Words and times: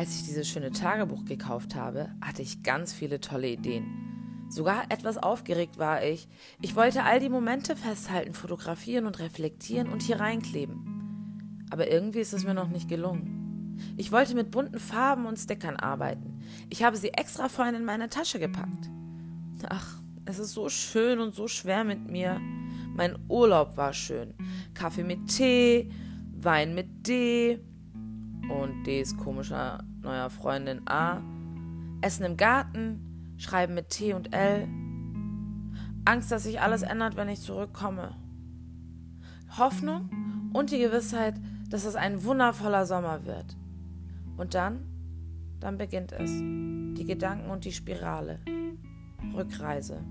Als 0.00 0.14
ich 0.14 0.24
dieses 0.24 0.48
schöne 0.48 0.70
Tagebuch 0.70 1.26
gekauft 1.26 1.74
habe, 1.74 2.08
hatte 2.22 2.40
ich 2.40 2.62
ganz 2.62 2.94
viele 2.94 3.20
tolle 3.20 3.48
Ideen. 3.48 4.46
Sogar 4.48 4.84
etwas 4.88 5.18
aufgeregt 5.18 5.76
war 5.76 6.02
ich. 6.02 6.26
Ich 6.62 6.74
wollte 6.74 7.02
all 7.02 7.20
die 7.20 7.28
Momente 7.28 7.76
festhalten, 7.76 8.32
fotografieren 8.32 9.04
und 9.04 9.18
reflektieren 9.18 9.90
und 9.90 10.00
hier 10.00 10.18
reinkleben. 10.18 11.66
Aber 11.68 11.90
irgendwie 11.90 12.20
ist 12.20 12.32
es 12.32 12.46
mir 12.46 12.54
noch 12.54 12.70
nicht 12.70 12.88
gelungen. 12.88 13.76
Ich 13.98 14.10
wollte 14.10 14.34
mit 14.34 14.50
bunten 14.50 14.78
Farben 14.78 15.26
und 15.26 15.36
Stickern 15.36 15.76
arbeiten. 15.76 16.40
Ich 16.70 16.82
habe 16.82 16.96
sie 16.96 17.10
extra 17.10 17.50
vorhin 17.50 17.74
in 17.74 17.84
meine 17.84 18.08
Tasche 18.08 18.38
gepackt. 18.38 18.88
Ach, 19.68 19.98
es 20.24 20.38
ist 20.38 20.54
so 20.54 20.70
schön 20.70 21.20
und 21.20 21.34
so 21.34 21.46
schwer 21.46 21.84
mit 21.84 22.10
mir. 22.10 22.40
Mein 22.94 23.18
Urlaub 23.28 23.76
war 23.76 23.92
schön. 23.92 24.32
Kaffee 24.72 25.04
mit 25.04 25.26
Tee, 25.26 25.90
Wein 26.38 26.74
mit 26.74 27.06
D 27.06 27.60
und 28.50 28.84
Ds 28.84 29.16
komischer 29.16 29.84
neuer 30.02 30.30
Freundin 30.30 30.86
A. 30.86 31.22
Essen 32.00 32.24
im 32.24 32.36
Garten, 32.36 33.34
Schreiben 33.36 33.74
mit 33.74 33.90
T 33.90 34.12
und 34.12 34.34
L. 34.34 34.68
Angst, 36.04 36.32
dass 36.32 36.44
sich 36.44 36.60
alles 36.60 36.82
ändert, 36.82 37.16
wenn 37.16 37.28
ich 37.28 37.40
zurückkomme. 37.40 38.14
Hoffnung 39.56 40.50
und 40.52 40.70
die 40.70 40.78
Gewissheit, 40.78 41.34
dass 41.68 41.84
es 41.84 41.94
ein 41.94 42.24
wundervoller 42.24 42.86
Sommer 42.86 43.24
wird. 43.24 43.56
Und 44.36 44.54
dann, 44.54 44.86
dann 45.60 45.78
beginnt 45.78 46.12
es. 46.12 46.30
Die 46.30 47.04
Gedanken 47.04 47.50
und 47.50 47.64
die 47.64 47.72
Spirale. 47.72 48.40
Rückreise. 49.34 50.02